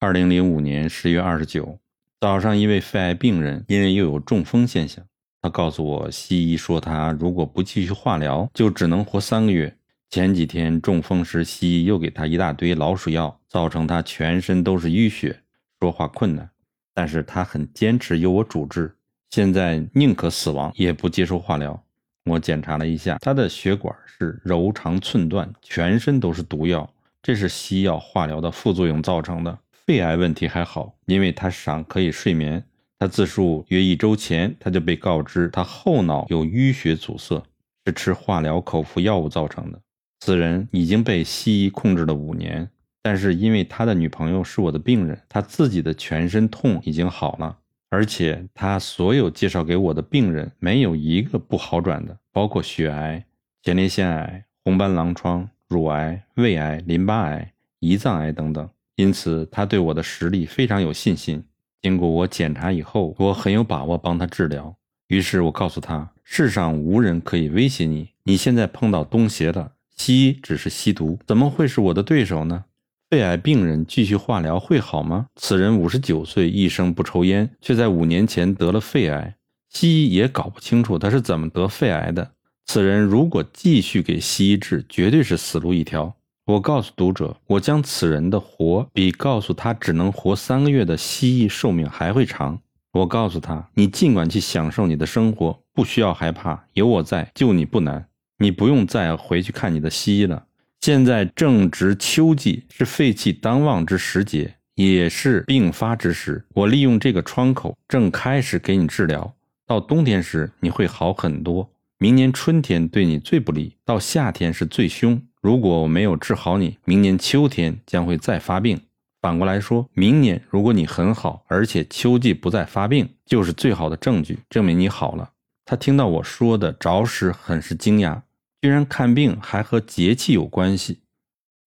[0.00, 1.76] 二零零五年十月二十九
[2.20, 5.04] 早上，一位肺癌病人因为又有中风现象，
[5.42, 9.76] 他告诉我，西医说他如果不继续化疗，就只能活三个月。
[10.08, 15.40] 前几天中风时，西医又给他一大堆老鼠药，造成他全身都是淤血，
[15.80, 16.48] 说话困难。
[16.94, 18.94] 但是他很坚持由我主治，
[19.30, 21.82] 现在宁可死亡也不接受化疗。
[22.24, 26.88] 我检查了一下，他的血管是柔肠寸断，全身都是毒药，
[27.20, 29.58] 这是西药化疗的副作用造成的。
[29.88, 32.62] 肺癌问题还好，因为他尚可以睡眠。
[32.98, 37.42] 他自述约一周前，他就被告知他后脑有淤血阻塞，
[37.86, 39.80] 是吃化疗口服药物造成的。
[40.20, 42.68] 此人已经被西医控制了五年，
[43.02, 47.56] 但是因为他的女朋友是我的病人，他自己的全身痛已经好了。
[47.88, 53.24] 而且他所有介绍给我的病人没有一个不好转的，包括血癌、
[53.62, 58.68] 前列腺癌、红斑狼疮、乳癌、胃癌、淋巴癌、胰脏癌等等。
[58.98, 61.44] 因此，他对我的实力非常有信心。
[61.80, 64.74] 经过我检查以后，我很有把握帮他治疗。
[65.06, 68.08] 于是我告诉他：世上无人可以威胁你。
[68.24, 72.64] 你现在碰到东邪了，西医只是吸毒，怎么会是我的对手呢？
[73.08, 75.28] 肺癌病人继续化疗会好吗？
[75.36, 79.36] 此人五十九岁，一生不抽烟，却在五年前得了肺癌。
[79.70, 82.32] 西医也搞不清楚他是怎么得肺癌的。
[82.66, 86.16] 此人如果继续给西医治，绝对是死路一条。
[86.48, 92.58] 我告诉读者，我将此人的活比告诉他只能活三个月的西医寿命还会长。
[92.92, 98.08] 我告诉他，你尽管去享受你的生活，不需要害怕，有我在，救你不难。
[98.38, 100.46] 你不用再回去看你的西医了。
[100.80, 106.46] 现在正值秋季，是肺气当旺之时节，也是病发之时。
[106.54, 109.34] 我利用这个窗口，正开始给你治疗。
[109.66, 111.68] 到冬天时，你会好很多。
[111.98, 115.20] 明年春天对你最不利，到夏天是最凶。
[115.40, 118.80] 如果我没有治好你，明年秋天将会再发病。
[119.20, 125.30] 反过来说，明年如果你很好，而且秋季不再发病，就是最好的证据，证明你好了。
[125.64, 128.22] 他听到我说的着实很是惊讶。
[128.60, 131.00] 居然看病还和节气有关系。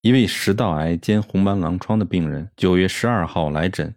[0.02, 3.94] 一位食道癌兼红斑狼疮的病人，九月十二号来诊，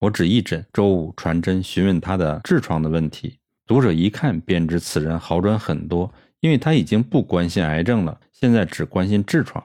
[0.00, 3.36] 我只一诊，周五传真询问他的痔疮的问题。
[3.66, 9.64] 读者一看便知此人好转很多，因为他已经不关心癌症了，现在只关心痔疮。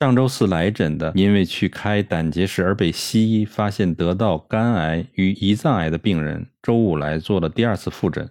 [0.00, 8.28] 上周四来诊的，因为去开胆结石而被西医发现得到肝癌与胰脏癌的病人，周五来做了第二次复诊，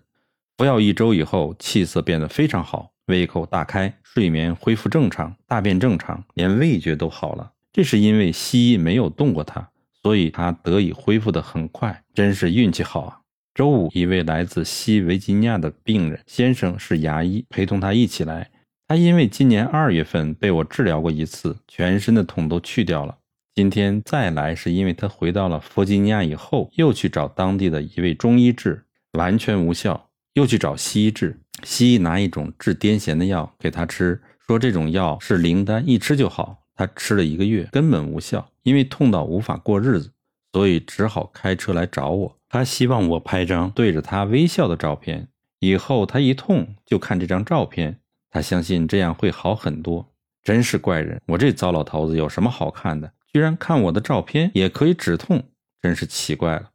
[0.58, 2.92] 服药一周以后，气色变得非常好。
[3.08, 7.53] 胃口大开，睡眠恢复正常，大便正常，连味觉都好了。
[7.72, 9.69] 这是因为西医没有动过他，
[10.03, 13.21] 所以他得以恢复得很快，真是运气好啊！
[13.53, 18.50] 周五，一位来自西维吉尼亚的病人先生是牙医，陪同他一起来。
[18.88, 23.17] 他因为今年二月份被我治疗过一次，全身的痛都去掉了。
[23.53, 28.81] 今天再来是因为他回到了弗吉尼亚以后，又去找当地的一位中医治，
[29.17, 31.38] 完全无效，又去找西医治。
[31.63, 36.57] 西医拿一种治癫痫的药给他吃，说这种药是灵丹，一吃就好。
[36.73, 40.09] 他吃了一个月，根本无效，因为痛到无法过日子，
[40.53, 42.38] 所以只好开车来找我。
[42.53, 45.29] 他希望我拍张对着他微笑的照片，
[45.59, 50.12] 以后他一痛就看这张照片，他相信这样会好很多。
[50.44, 53.13] 真是怪人，我这糟老头子有什么好看的？
[53.31, 55.41] 居然看我的照片也可以止痛，
[55.81, 56.71] 真是奇怪了。